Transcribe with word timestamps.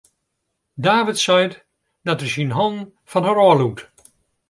David 0.79 1.17
seit 1.25 1.53
dat 2.05 2.21
er 2.23 2.31
syn 2.33 2.55
hannen 2.57 2.87
fan 3.09 3.27
har 3.27 3.39
ôflûkt. 3.49 3.81